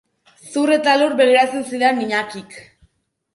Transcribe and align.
Zur 0.53 0.71
eta 0.75 0.95
lur 1.01 1.13
begiratzen 1.19 1.67
zidan 1.73 2.01
Iñakik. 2.07 2.59